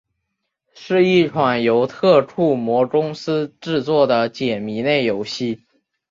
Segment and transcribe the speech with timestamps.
[0.73, 5.63] 是一款由特库摩公司制作的解谜类游戏。